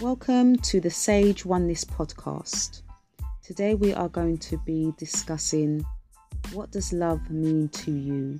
Welcome 0.00 0.56
to 0.56 0.80
the 0.80 0.88
Sage 0.88 1.44
Oneness 1.44 1.84
podcast. 1.84 2.80
Today 3.44 3.74
we 3.74 3.92
are 3.92 4.08
going 4.08 4.38
to 4.38 4.56
be 4.56 4.94
discussing 4.96 5.84
what 6.54 6.70
does 6.70 6.94
love 6.94 7.30
mean 7.30 7.68
to 7.68 7.90
you? 7.90 8.38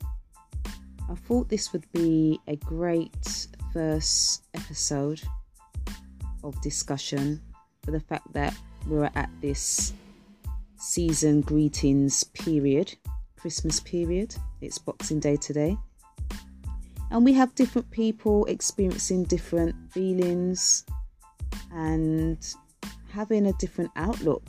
I 0.64 1.14
thought 1.14 1.50
this 1.50 1.74
would 1.74 1.84
be 1.92 2.40
a 2.48 2.56
great 2.56 3.46
first 3.74 4.46
episode 4.54 5.20
of 6.42 6.58
discussion 6.62 7.42
for 7.84 7.90
the 7.90 8.00
fact 8.00 8.32
that 8.32 8.54
we're 8.86 9.10
at 9.14 9.28
this 9.42 9.92
season 10.78 11.42
greetings 11.42 12.24
period, 12.24 12.94
Christmas 13.38 13.80
period. 13.80 14.34
It's 14.62 14.78
Boxing 14.78 15.20
Day 15.20 15.36
today. 15.36 15.76
And 17.10 17.22
we 17.22 17.34
have 17.34 17.54
different 17.54 17.90
people 17.90 18.46
experiencing 18.46 19.24
different 19.24 19.74
feelings 19.92 20.86
and 21.72 22.54
having 23.12 23.46
a 23.46 23.52
different 23.54 23.90
outlook 23.96 24.44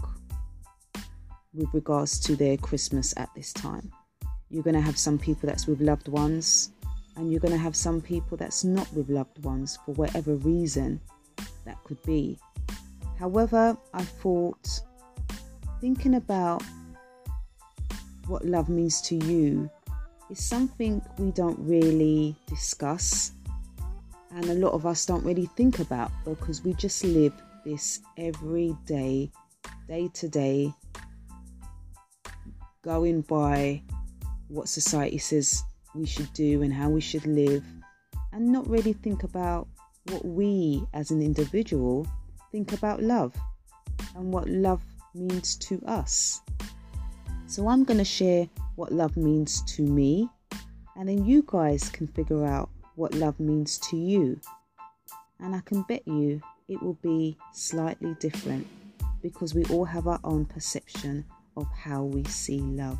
with 1.53 1.67
regards 1.73 2.20
to 2.20 2.35
their 2.35 2.57
Christmas 2.57 3.13
at 3.17 3.29
this 3.35 3.52
time. 3.53 3.91
You're 4.49 4.63
going 4.63 4.75
to 4.75 4.81
have 4.81 4.98
some 4.98 5.17
people 5.17 5.48
that's 5.48 5.67
with 5.67 5.81
loved 5.81 6.07
ones, 6.07 6.71
and 7.15 7.31
you're 7.31 7.39
going 7.39 7.53
to 7.53 7.59
have 7.59 7.76
some 7.76 8.02
people 8.02 8.38
that's 8.38 8.63
not 8.63 8.91
with 8.93 9.09
loved 9.09 9.43
ones 9.43 9.77
for 9.85 9.93
whatever 9.93 10.35
reason 10.35 10.99
that 11.65 11.81
could 11.84 12.02
be. 12.03 12.38
However, 13.20 13.77
I 13.93 14.03
thought 14.03 14.81
thinking 15.79 16.15
about 16.15 16.63
what 18.27 18.45
love 18.45 18.70
means 18.70 19.01
to 19.01 19.15
you 19.15 19.70
is 20.29 20.40
something 20.41 21.01
we 21.17 21.31
don't 21.31 21.59
really 21.59 22.35
discuss 22.48 23.34
and 24.35 24.46
a 24.46 24.54
lot 24.54 24.74
of 24.74 24.85
us 24.85 25.05
don't 25.05 25.26
really 25.26 25.46
think 25.57 25.79
about 25.79 26.12
because 26.24 26.63
we 26.63 26.74
just 26.74 27.04
live 27.04 27.34
this 27.65 27.99
every 28.18 28.76
day, 28.85 29.29
day 29.87 30.10
to 30.13 30.29
day, 30.29 30.74
going 32.82 33.21
by 33.21 33.82
what 34.48 34.68
society 34.68 35.18
says 35.18 35.63
we 35.93 36.05
should 36.05 36.32
do 36.34 36.62
and 36.62 36.74
how 36.74 36.90
we 36.90 37.02
should 37.02 37.26
live, 37.26 37.63
and 38.32 38.48
not 38.48 38.68
really 38.68 38.93
think 38.93 39.24
about 39.24 39.68
what 40.09 40.26
we 40.26 40.84
as 40.93 41.12
an 41.12 41.21
individual 41.21 42.07
think 42.52 42.74
about 42.74 43.04
love 43.04 43.35
and 44.15 44.34
what 44.34 44.48
love 44.49 44.82
means 45.13 45.55
to 45.57 45.82
us. 45.85 46.41
So, 47.48 47.68
I'm 47.68 47.84
going 47.84 47.98
to 47.98 48.05
share 48.05 48.48
what 48.76 48.93
love 48.93 49.18
means 49.18 49.62
to 49.76 49.82
me, 49.84 50.29
and 50.96 51.09
then 51.09 51.26
you 51.26 51.43
guys 51.46 51.90
can 51.90 52.07
figure 52.07 52.46
out 52.46 52.70
what 53.02 53.16
love 53.16 53.40
means 53.40 53.80
to 53.80 53.98
you. 53.98 54.40
And 55.40 55.55
I 55.55 55.62
can 55.62 55.82
bet 55.82 56.07
you 56.07 56.40
it 56.68 56.84
will 56.84 56.99
be 57.02 57.35
slightly 57.52 58.16
different 58.20 58.68
because 59.24 59.55
we 59.55 59.66
all 59.66 59.85
have 59.85 60.05
our 60.05 60.20
own 60.24 60.46
perception 60.46 61.26
of 61.58 61.66
how 61.74 62.04
we 62.04 62.24
see 62.26 62.60
love. 62.60 62.99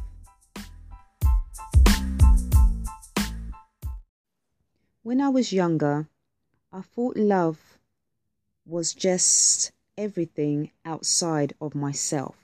When 5.04 5.22
I 5.22 5.30
was 5.30 5.54
younger, 5.54 6.08
I 6.74 6.82
thought 6.82 7.16
love 7.16 7.78
was 8.66 8.96
just 8.96 9.72
everything 10.00 10.72
outside 10.84 11.54
of 11.62 11.76
myself, 11.76 12.38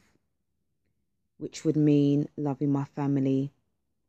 which 1.40 1.66
would 1.66 1.76
mean 1.76 2.30
loving 2.38 2.72
my 2.72 2.84
family, 2.84 3.52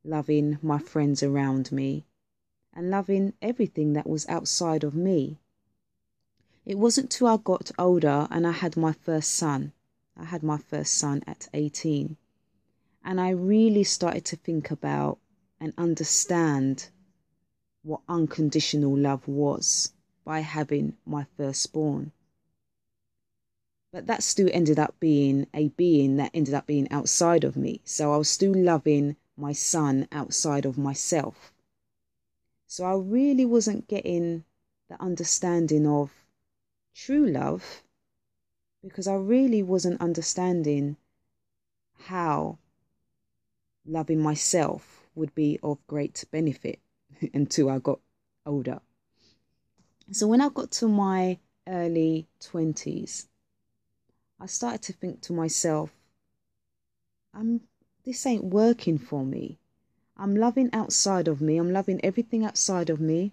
loving 0.05 0.59
my 0.61 0.79
friends 0.79 1.23
around 1.23 1.73
me, 1.73 2.05
and 2.79 2.93
loving 2.93 3.33
everything 3.43 3.95
that 3.95 4.09
was 4.09 4.25
outside 4.29 4.85
of 4.85 4.95
me. 4.95 5.37
It 6.65 6.79
wasn't 6.79 7.11
till 7.11 7.27
I 7.27 7.37
got 7.37 7.73
older 7.77 8.29
and 8.31 8.47
I 8.47 8.53
had 8.53 8.77
my 8.77 8.93
first 8.93 9.35
son. 9.35 9.73
I 10.17 10.27
had 10.27 10.45
my 10.45 10.59
first 10.59 10.95
son 10.95 11.25
at 11.27 11.49
18. 11.53 12.17
And 13.05 13.21
I 13.21 13.31
really 13.31 13.83
started 13.83 14.25
to 14.27 14.37
think 14.37 14.71
about 14.71 15.19
and 15.59 15.73
understand 15.77 16.91
what 17.83 18.03
unconditional 18.09 18.97
love 18.97 19.27
was 19.27 19.93
by 20.25 20.39
having 20.39 20.97
my 21.05 21.27
firstborn. 21.37 22.13
But 23.91 24.07
that 24.07 24.23
still 24.23 24.51
ended 24.53 24.79
up 24.79 24.95
being 25.01 25.49
a 25.53 25.67
being 25.71 26.15
that 26.19 26.31
ended 26.33 26.55
up 26.55 26.69
being 26.69 26.89
outside 26.93 27.43
of 27.43 27.57
me. 27.57 27.81
So 27.83 28.15
I 28.15 28.19
was 28.19 28.29
still 28.29 28.55
loving 28.55 29.17
my 29.37 29.53
son 29.53 30.07
outside 30.13 30.65
of 30.65 30.79
myself. 30.79 31.53
So 32.69 32.85
I 32.85 32.95
really 32.95 33.47
wasn't 33.47 33.89
getting 33.89 34.45
the 34.91 35.03
understanding 35.03 35.87
of 35.87 36.13
true 36.95 37.27
love 37.27 37.83
because 38.83 39.09
I 39.09 39.15
really 39.15 39.63
wasn't 39.63 40.03
understanding 40.03 40.99
how 41.99 42.59
loving 43.87 44.21
myself 44.21 45.09
would 45.15 45.35
be 45.35 45.59
of 45.63 45.85
great 45.87 46.23
benefit 46.31 46.79
until 47.35 47.71
I 47.71 47.79
got 47.79 48.01
older. 48.45 48.81
So 50.13 50.27
when 50.27 50.43
I 50.43 50.51
got 50.51 50.71
to 50.73 50.89
my 50.89 51.39
early 51.67 52.29
20s, 52.41 53.29
I 54.39 54.45
started 54.45 54.83
to 54.83 54.93
think 54.93 55.23
to 55.23 55.33
myself, 55.33 55.91
I'm 57.33 57.63
this 58.05 58.27
ain't 58.27 58.45
working 58.45 58.99
for 58.99 59.25
me. 59.25 59.59
I'm 60.21 60.35
loving 60.35 60.69
outside 60.73 61.29
of 61.29 61.41
me. 61.41 61.59
I'm 61.59 61.73
loving 61.73 62.05
everything 62.05 62.45
outside 62.45 62.91
of 62.91 63.01
me. 63.01 63.33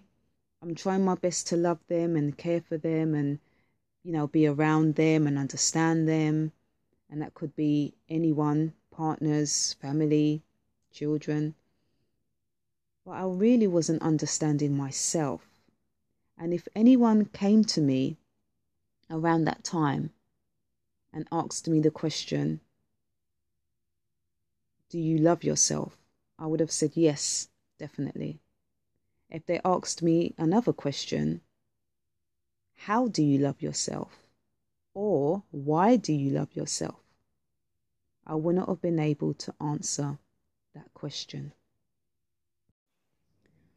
I'm 0.62 0.76
trying 0.76 1.04
my 1.04 1.16
best 1.16 1.48
to 1.48 1.56
love 1.56 1.80
them 1.88 2.14
and 2.14 2.38
care 2.38 2.60
for 2.60 2.78
them 2.78 3.12
and, 3.12 3.40
you 4.04 4.12
know, 4.12 4.28
be 4.28 4.46
around 4.46 4.94
them 4.94 5.26
and 5.26 5.36
understand 5.36 6.08
them. 6.08 6.52
And 7.10 7.20
that 7.20 7.34
could 7.34 7.56
be 7.56 7.94
anyone, 8.08 8.72
partners, 8.92 9.72
family, 9.80 10.44
children. 10.92 11.56
But 13.04 13.12
I 13.12 13.24
really 13.24 13.66
wasn't 13.66 14.02
understanding 14.02 14.76
myself. 14.76 15.42
And 16.38 16.54
if 16.54 16.68
anyone 16.76 17.24
came 17.26 17.64
to 17.64 17.80
me 17.80 18.16
around 19.10 19.44
that 19.44 19.64
time 19.64 20.10
and 21.12 21.26
asked 21.32 21.66
me 21.66 21.80
the 21.80 21.90
question, 21.90 22.60
Do 24.88 25.00
you 25.00 25.18
love 25.18 25.42
yourself? 25.42 26.05
I 26.38 26.46
would 26.46 26.60
have 26.60 26.70
said 26.70 26.92
yes, 26.96 27.48
definitely. 27.78 28.40
If 29.30 29.46
they 29.46 29.60
asked 29.64 30.02
me 30.02 30.34
another 30.36 30.72
question, 30.72 31.40
how 32.74 33.08
do 33.08 33.22
you 33.22 33.38
love 33.38 33.62
yourself? 33.62 34.22
Or 34.94 35.42
why 35.50 35.96
do 35.96 36.12
you 36.12 36.30
love 36.30 36.54
yourself? 36.54 37.00
I 38.26 38.34
would 38.34 38.56
not 38.56 38.68
have 38.68 38.82
been 38.82 38.98
able 38.98 39.34
to 39.34 39.54
answer 39.60 40.18
that 40.74 40.92
question. 40.92 41.52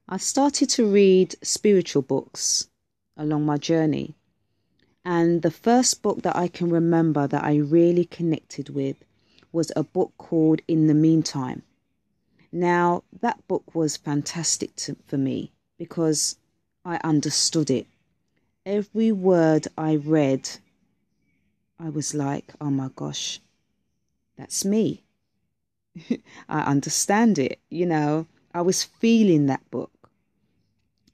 I 0.08 0.18
started 0.18 0.69
to 0.72 0.86
read 0.86 1.36
spiritual 1.42 2.02
books 2.02 2.68
along 3.16 3.46
my 3.46 3.58
journey. 3.58 4.16
And 5.06 5.44
the 5.44 5.52
first 5.52 6.02
book 6.02 6.24
that 6.24 6.36
I 6.36 6.48
can 6.48 6.69
remember 6.69 7.25
that 7.28 7.44
I 7.44 7.58
really 7.58 8.06
connected 8.06 8.69
with 8.69 8.98
was 9.52 9.72
a 9.75 9.84
book 9.84 10.14
called 10.18 10.62
In 10.68 10.88
the 10.88 10.94
Meantime 10.94 11.64
now, 12.52 13.04
that 13.22 13.48
book 13.48 13.76
was 13.76 13.98
fantastic 13.98 14.76
to, 14.78 14.96
for 15.06 15.18
me 15.18 15.52
because 15.78 16.38
I 16.84 17.00
understood 17.04 17.70
it. 17.70 17.86
Every 18.66 19.12
word 19.12 19.68
I 19.78 19.98
read, 19.98 20.50
I 21.80 21.90
was 21.90 22.16
like, 22.16 22.54
oh 22.60 22.72
my 22.72 22.90
gosh, 22.96 23.40
that's 24.36 24.66
me. 24.66 25.04
I 26.50 26.62
understand 26.62 27.38
it. 27.38 27.60
You 27.70 27.86
know, 27.86 28.26
I 28.54 28.62
was 28.62 28.84
feeling 28.84 29.45
that 29.45 29.69
book. 29.69 30.10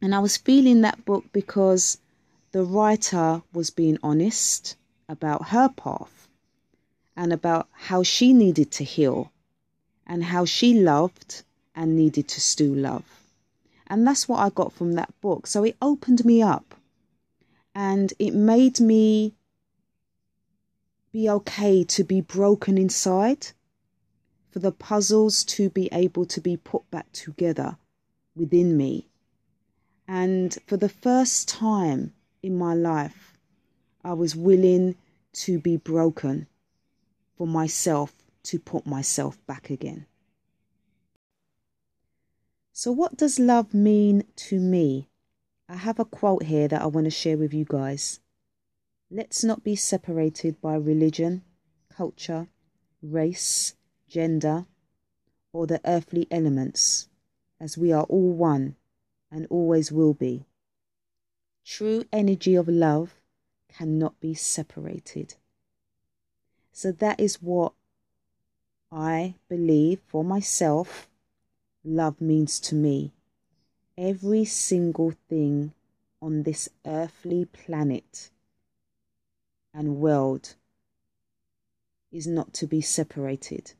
And 0.01 0.15
I 0.15 0.19
was 0.19 0.37
feeling 0.37 0.81
that 0.81 1.03
book 1.03 1.25
because 1.33 1.97
the 2.51 2.63
writer 2.63 3.41
was 3.51 3.69
being 3.71 3.97
honest 4.01 4.77
about 5.09 5.49
her 5.49 5.67
path 5.67 6.29
and 7.17 7.33
about 7.33 7.67
how 7.71 8.03
she 8.03 8.31
needed 8.31 8.71
to 8.71 8.85
heal 8.85 9.31
and 10.07 10.23
how 10.23 10.45
she 10.45 10.73
loved 10.73 11.43
and 11.75 11.95
needed 11.95 12.27
to 12.29 12.41
still 12.41 12.73
love. 12.73 13.03
And 13.87 14.05
that's 14.05 14.27
what 14.27 14.39
I 14.39 14.49
got 14.49 14.73
from 14.73 14.93
that 14.93 15.13
book. 15.21 15.47
So 15.47 15.63
it 15.63 15.77
opened 15.81 16.25
me 16.25 16.41
up 16.41 16.75
and 17.73 18.13
it 18.19 18.33
made 18.33 18.79
me 18.79 19.33
be 21.11 21.29
okay 21.29 21.83
to 21.83 22.03
be 22.03 22.19
broken 22.19 22.77
inside, 22.77 23.47
for 24.49 24.59
the 24.59 24.71
puzzles 24.71 25.43
to 25.43 25.69
be 25.69 25.89
able 25.91 26.25
to 26.25 26.41
be 26.41 26.57
put 26.57 26.89
back 26.91 27.11
together 27.11 27.77
within 28.35 28.75
me. 28.75 29.07
And 30.07 30.57
for 30.67 30.77
the 30.77 30.89
first 30.89 31.47
time 31.47 32.13
in 32.43 32.57
my 32.57 32.73
life, 32.73 33.37
I 34.03 34.13
was 34.13 34.35
willing 34.35 34.95
to 35.33 35.59
be 35.59 35.77
broken 35.77 36.47
for 37.37 37.47
myself 37.47 38.13
to 38.45 38.59
put 38.59 38.85
myself 38.85 39.37
back 39.45 39.69
again. 39.69 40.05
So, 42.71 42.91
what 42.91 43.17
does 43.17 43.39
love 43.39 43.73
mean 43.73 44.23
to 44.35 44.59
me? 44.59 45.09
I 45.69 45.75
have 45.75 45.99
a 45.99 46.05
quote 46.05 46.43
here 46.43 46.67
that 46.67 46.81
I 46.81 46.85
want 46.87 47.05
to 47.05 47.11
share 47.11 47.37
with 47.37 47.53
you 47.53 47.65
guys. 47.65 48.19
Let's 49.09 49.43
not 49.43 49.63
be 49.63 49.75
separated 49.75 50.59
by 50.61 50.75
religion, 50.75 51.43
culture, 51.89 52.47
race, 53.01 53.75
gender, 54.07 54.65
or 55.53 55.67
the 55.67 55.79
earthly 55.85 56.27
elements, 56.29 57.07
as 57.59 57.77
we 57.77 57.91
are 57.91 58.03
all 58.03 58.33
one 58.33 58.75
and 59.31 59.47
always 59.49 59.91
will 59.91 60.13
be. 60.13 60.45
True 61.63 62.03
energy 62.11 62.55
of 62.55 62.67
love 62.67 63.15
cannot 63.69 64.19
be 64.19 64.33
separated. 64.33 65.35
So 66.71 66.91
that 66.91 67.19
is 67.19 67.41
what 67.41 67.73
I 68.97 69.35
believe 69.49 69.99
for 70.07 70.23
myself 70.23 71.09
love 71.83 72.21
means 72.21 72.61
to 72.61 72.75
me. 72.75 73.11
Every 73.97 74.45
single 74.45 75.11
thing 75.27 75.73
on 76.21 76.43
this 76.43 76.69
earthly 76.85 77.43
planet 77.43 78.29
and 79.73 79.97
world 79.97 80.55
is 82.09 82.25
not 82.25 82.53
to 82.53 82.67
be 82.67 82.79
separated. 82.79 83.73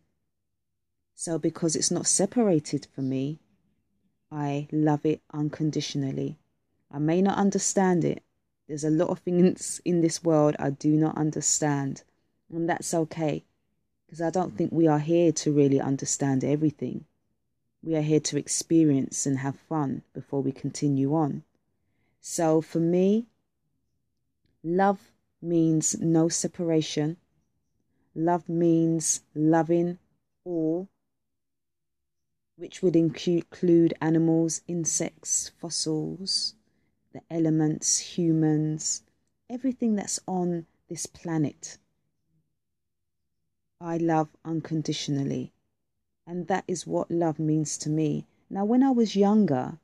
So, 1.13 1.39
because 1.39 1.77
it's 1.77 1.91
not 1.91 2.07
separated 2.07 2.85
for 2.93 3.01
me, 3.01 3.39
I 4.29 4.67
love 4.69 5.05
it 5.05 5.21
unconditionally. 5.33 6.39
I 6.91 6.99
may 6.99 7.21
not 7.21 7.37
understand 7.37 8.03
it. 8.03 8.21
There's 8.67 8.83
a 8.83 8.89
lot 8.89 9.07
of 9.07 9.19
things 9.19 9.79
in 9.85 10.01
this 10.01 10.25
world 10.25 10.57
I 10.59 10.71
do 10.71 10.89
not 10.89 11.17
understand, 11.17 12.03
and 12.51 12.67
that's 12.67 12.93
okay 12.93 13.45
because 14.05 14.21
I 14.21 14.29
don't 14.29 14.55
think 14.57 14.71
we 14.71 14.87
are 14.87 14.99
here 14.99 15.31
to 15.31 15.51
really 15.51 15.81
understand 15.81 16.43
everything. 16.43 17.05
We 17.83 17.95
are 17.95 18.01
here 18.01 18.19
to 18.19 18.37
experience 18.37 19.25
and 19.25 19.39
have 19.39 19.55
fun 19.55 20.03
before 20.13 20.41
we 20.41 20.51
continue 20.51 21.13
on. 21.15 21.43
So, 22.21 22.61
for 22.61 22.79
me, 22.79 23.27
love 24.63 25.11
means 25.41 25.99
no 25.99 26.29
separation. 26.29 27.17
Love 28.15 28.47
means 28.49 29.21
loving 29.35 29.99
all, 30.43 30.87
which 32.55 32.81
would 32.81 32.95
include 32.95 33.93
animals, 34.01 34.61
insects, 34.67 35.51
fossils, 35.59 36.55
the 37.13 37.21
elements, 37.29 37.99
humans, 37.99 39.03
everything 39.49 39.95
that's 39.95 40.19
on 40.27 40.65
this 40.89 41.05
planet. 41.05 41.77
I 43.79 43.97
love 43.97 44.29
unconditionally. 44.43 45.51
And 46.25 46.47
that 46.47 46.63
is 46.67 46.87
what 46.87 47.11
love 47.11 47.39
means 47.39 47.77
to 47.79 47.89
me. 47.89 48.25
Now, 48.49 48.65
when 48.65 48.83
I 48.83 48.91
was 48.91 49.15
younger 49.15 49.79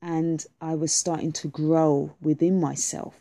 and 0.00 0.44
I 0.60 0.74
was 0.74 0.92
starting 0.92 1.32
to 1.32 1.48
grow 1.48 2.14
within 2.20 2.60
myself, 2.60 3.20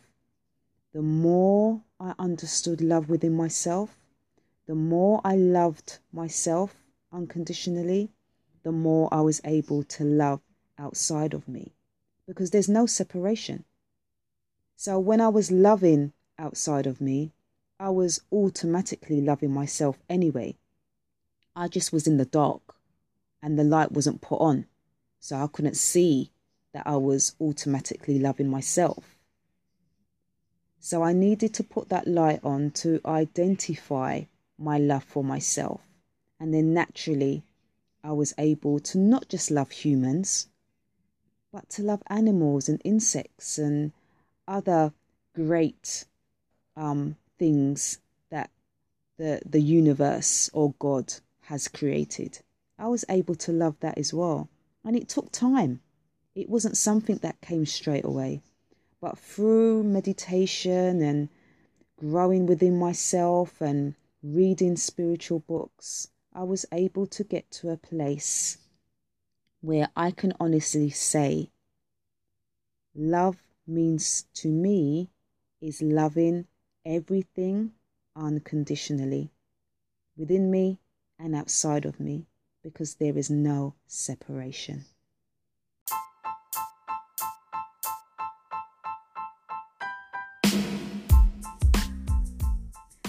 the 0.94 1.01
more 1.01 1.81
I 2.00 2.13
understood 2.17 2.81
love 2.81 3.09
within 3.09 3.33
myself, 3.33 4.00
the 4.65 4.75
more 4.75 5.21
I 5.23 5.35
loved 5.35 6.00
myself 6.12 6.75
unconditionally, 7.12 8.12
the 8.63 8.71
more 8.71 9.13
I 9.13 9.21
was 9.21 9.41
able 9.44 9.83
to 9.83 10.03
love 10.03 10.41
outside 10.77 11.33
of 11.33 11.47
me 11.47 11.73
because 12.27 12.51
there's 12.51 12.69
no 12.69 12.85
separation. 12.85 13.65
So 14.75 15.00
when 15.00 15.21
I 15.21 15.27
was 15.27 15.51
loving 15.51 16.13
outside 16.38 16.88
of 16.88 17.00
me, 17.00 17.33
I 17.80 17.89
was 17.89 18.22
automatically 18.31 19.19
loving 19.19 19.51
myself 19.51 19.98
anyway. 20.10 20.56
I 21.56 21.68
just 21.68 21.92
was 21.92 22.07
in 22.07 22.18
the 22.18 22.25
dark 22.25 22.75
and 23.42 23.60
the 23.60 23.63
light 23.63 23.92
wasn't 23.92 24.22
put 24.22 24.38
on, 24.38 24.66
so 25.19 25.36
I 25.38 25.48
couldn't 25.48 25.75
see 25.75 26.31
that 26.74 26.88
I 26.88 26.95
was 26.95 27.36
automatically 27.39 28.18
loving 28.18 28.50
myself. 28.50 29.18
So 30.80 31.04
I 31.04 31.13
needed 31.13 31.54
to 31.56 31.63
put 31.63 31.89
that 31.89 32.07
light 32.07 32.39
on 32.44 32.72
to 32.72 33.01
identify 33.06 34.22
my 34.57 34.77
love 34.77 35.04
for 35.04 35.24
myself. 35.24 35.81
And 36.39 36.54
then 36.54 36.74
naturally, 36.74 37.44
I 38.04 38.12
was 38.12 38.33
able 38.38 38.80
to 38.80 38.98
not 38.98 39.27
just 39.27 39.51
love 39.51 39.72
humans, 39.72 40.48
but 41.51 41.69
to 41.72 41.81
love 41.81 42.04
animals 42.07 42.69
and 42.69 42.80
insects 42.86 43.57
and 43.57 43.92
other 44.48 44.94
great 45.33 46.06
um, 46.77 47.16
things 47.37 47.99
that 48.29 48.49
the, 49.17 49.41
the 49.45 49.61
universe 49.61 50.49
or 50.53 50.73
God 50.79 51.13
has 51.41 51.67
created. 51.67 52.39
I 52.77 52.87
was 52.87 53.05
able 53.09 53.35
to 53.35 53.51
love 53.51 53.79
that 53.79 53.97
as 53.97 54.13
well. 54.13 54.49
And 54.83 54.95
it 54.95 55.07
took 55.07 55.31
time. 55.31 55.81
It 56.35 56.49
wasn't 56.49 56.77
something 56.77 57.17
that 57.17 57.41
came 57.41 57.65
straight 57.65 58.05
away. 58.05 58.41
But 58.99 59.17
through 59.17 59.83
meditation 59.83 61.01
and 61.01 61.29
growing 61.97 62.45
within 62.45 62.77
myself 62.77 63.61
and 63.61 63.95
reading 64.21 64.75
spiritual 64.75 65.39
books, 65.39 66.09
I 66.33 66.43
was 66.43 66.65
able 66.71 67.07
to 67.07 67.23
get 67.23 67.49
to 67.51 67.69
a 67.69 67.77
place 67.77 68.57
where 69.61 69.89
I 69.95 70.11
can 70.11 70.33
honestly 70.39 70.89
say, 70.89 71.51
love 72.93 73.38
means 73.65 74.25
to 74.35 74.49
me 74.49 75.09
is 75.61 75.81
loving 75.81 76.47
everything 76.85 77.71
unconditionally 78.15 79.31
within 80.17 80.51
me 80.51 80.79
and 81.19 81.35
outside 81.35 81.85
of 81.85 81.99
me 81.99 82.25
because 82.63 82.95
there 82.95 83.17
is 83.17 83.29
no 83.29 83.73
separation. 83.87 84.85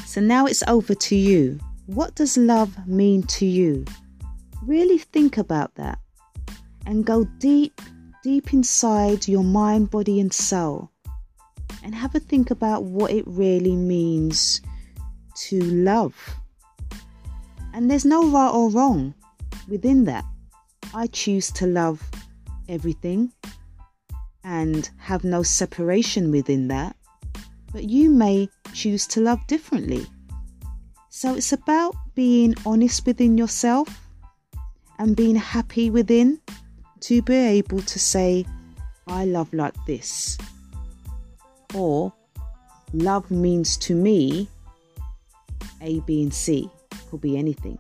So 0.05 0.23
now 0.23 0.47
it's 0.47 0.63
over 0.67 0.95
to 0.95 1.17
you. 1.17 1.61
What 1.87 2.15
does 2.15 2.39
love 2.39 2.87
mean 2.87 3.23
to 3.25 3.45
you? 3.45 3.85
Really 4.63 4.99
think 4.99 5.37
about 5.37 5.75
that 5.75 5.99
and 6.87 7.05
go 7.05 7.25
deep, 7.39 7.81
deep 8.23 8.53
inside 8.55 9.29
your 9.29 9.45
mind, 9.45 9.91
body, 9.91 10.19
and 10.19 10.33
soul 10.33 10.91
and 11.87 11.95
have 11.95 12.15
a 12.15 12.21
think 12.21 12.51
about 12.51 12.83
what 12.83 13.11
it 13.11 13.25
really 13.27 13.77
means 13.77 14.61
to 15.37 15.59
love. 15.63 16.15
And 17.73 17.91
there's 17.91 18.05
no 18.05 18.29
right 18.29 18.51
or 18.51 18.69
wrong 18.69 19.15
within 19.69 20.05
that. 20.05 20.27
I 20.93 21.07
choose 21.07 21.51
to 21.53 21.67
love 21.67 22.03
everything 22.69 23.33
and 24.45 24.91
have 24.99 25.25
no 25.25 25.43
separation 25.43 26.31
within 26.31 26.69
that 26.69 26.97
but 27.77 27.91
you 27.91 28.09
may 28.09 28.49
choose 28.73 29.07
to 29.07 29.21
love 29.21 29.47
differently. 29.47 30.07
So 31.11 31.35
it's 31.35 31.53
about 31.53 31.95
being 32.15 32.55
honest 32.65 33.05
within 33.05 33.37
yourself 33.37 34.09
and 34.99 35.15
being 35.15 35.37
happy 35.37 35.91
within 35.91 36.41
to 37.01 37.21
be 37.21 37.35
able 37.35 37.83
to 37.83 37.99
say, 37.99 38.47
I 39.07 39.27
love 39.27 39.53
like 39.53 39.75
this. 39.87 40.39
Or 41.77 42.13
love 42.95 43.31
means 43.31 43.77
to 43.79 43.95
me 43.95 44.49
A, 45.83 46.01
B, 46.01 46.23
and 46.23 46.33
C. 46.33 46.71
Could 47.11 47.21
be 47.21 47.37
anything. 47.37 47.79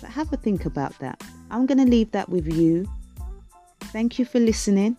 But 0.00 0.10
have 0.10 0.32
a 0.32 0.36
think 0.36 0.64
about 0.64 0.98
that. 1.00 1.22
I'm 1.50 1.66
going 1.66 1.78
to 1.78 1.84
leave 1.84 2.10
that 2.12 2.28
with 2.28 2.52
you. 2.52 2.88
Thank 3.92 4.18
you 4.18 4.24
for 4.24 4.40
listening. 4.40 4.96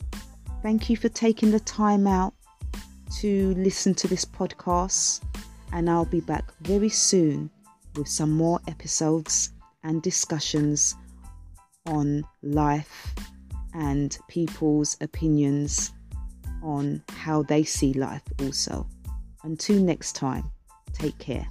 Thank 0.62 0.90
you 0.90 0.96
for 0.96 1.10
taking 1.10 1.52
the 1.52 1.60
time 1.60 2.08
out 2.08 2.34
to 3.20 3.54
listen 3.56 3.94
to 3.96 4.08
this 4.08 4.26
podcast, 4.26 5.24
and 5.74 5.90
I'll 5.90 6.06
be 6.06 6.22
back 6.22 6.52
very 6.62 6.90
soon 6.90 7.50
with 7.96 8.08
some 8.08 8.32
more 8.32 8.60
episodes 8.68 9.52
and 9.84 10.02
discussions 10.02 10.96
on 11.86 12.24
life 12.44 13.14
and 13.74 14.18
people's 14.28 14.98
opinions 15.02 15.92
on 16.66 17.04
how 17.10 17.44
they 17.44 17.64
see 17.64 17.94
life, 17.94 18.24
also. 18.42 18.88
Until 19.44 19.80
next 19.82 20.16
time, 20.16 20.44
take 20.94 21.18
care. 21.20 21.48